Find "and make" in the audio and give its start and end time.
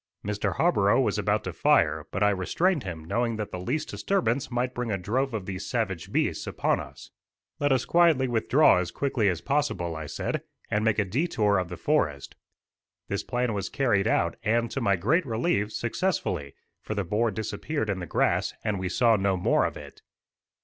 10.71-10.97